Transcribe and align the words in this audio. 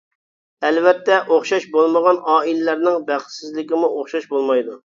ئەلۋەتتە، 0.69 1.17
ئوخشاش 1.35 1.67
بولمىغان 1.75 2.19
ئائىلىلەرنىڭ 2.33 2.99
بەختسىزلىكىمۇ 3.13 3.95
ئوخشاش 3.95 4.31
بولمايدۇ. 4.37 4.83